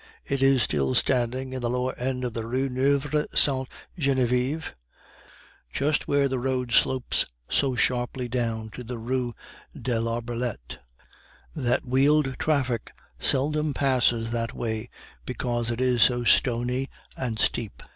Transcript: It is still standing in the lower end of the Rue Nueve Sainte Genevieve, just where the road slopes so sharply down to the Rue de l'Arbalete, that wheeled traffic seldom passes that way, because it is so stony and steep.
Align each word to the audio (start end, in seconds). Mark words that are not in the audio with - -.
It 0.25 0.41
is 0.41 0.63
still 0.63 0.95
standing 0.95 1.53
in 1.53 1.61
the 1.61 1.69
lower 1.69 1.95
end 1.95 2.23
of 2.25 2.33
the 2.33 2.43
Rue 2.47 2.69
Nueve 2.69 3.27
Sainte 3.35 3.69
Genevieve, 3.99 4.73
just 5.71 6.07
where 6.07 6.27
the 6.27 6.39
road 6.39 6.71
slopes 6.71 7.27
so 7.47 7.75
sharply 7.75 8.27
down 8.27 8.71
to 8.71 8.83
the 8.83 8.97
Rue 8.97 9.35
de 9.79 10.01
l'Arbalete, 10.01 10.79
that 11.55 11.85
wheeled 11.85 12.39
traffic 12.39 12.93
seldom 13.19 13.75
passes 13.75 14.31
that 14.31 14.55
way, 14.55 14.89
because 15.23 15.69
it 15.69 15.79
is 15.79 16.01
so 16.01 16.23
stony 16.23 16.89
and 17.15 17.37
steep. 17.37 17.83